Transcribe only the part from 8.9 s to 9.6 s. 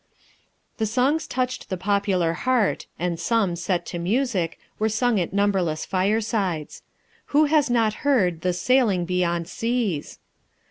beyond